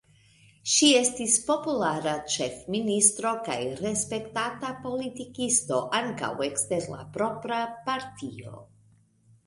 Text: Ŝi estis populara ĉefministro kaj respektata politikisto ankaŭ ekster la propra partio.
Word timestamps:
Ŝi 0.75 0.87
estis 0.99 1.35
populara 1.49 2.13
ĉefministro 2.37 3.35
kaj 3.49 3.59
respektata 3.83 4.73
politikisto 4.89 5.81
ankaŭ 6.03 6.35
ekster 6.51 6.93
la 6.97 7.03
propra 7.19 7.65
partio. 7.91 8.61